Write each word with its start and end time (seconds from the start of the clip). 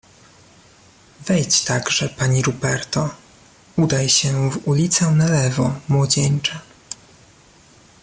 "Wejdź 1.27 1.61
także 1.61 2.09
pani 2.09 2.41
Ruperto; 2.41 3.09
udaj 3.77 4.09
się 4.09 4.51
w 4.51 4.67
ulicę 4.67 5.11
na 5.11 5.25
lewo, 5.27 5.75
młodzieńcze." 5.87 6.59